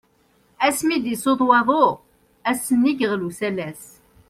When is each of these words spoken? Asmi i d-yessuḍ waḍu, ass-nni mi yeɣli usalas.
Asmi 0.67 0.93
i 0.95 0.99
d-yessuḍ 1.03 1.39
waḍu, 1.49 1.85
ass-nni 2.49 2.91
mi 2.91 2.91
yeɣli 2.99 3.25
usalas. 3.29 3.83